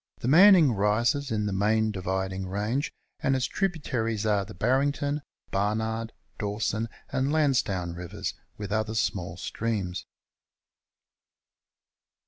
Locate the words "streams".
9.37-10.07